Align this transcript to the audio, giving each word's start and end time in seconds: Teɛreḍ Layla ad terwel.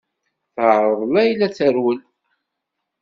Teɛreḍ 0.55 1.01
Layla 1.13 1.45
ad 1.47 1.53
terwel. 1.57 1.99